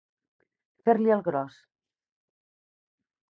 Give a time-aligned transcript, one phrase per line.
[0.87, 1.59] Fer-li el gros.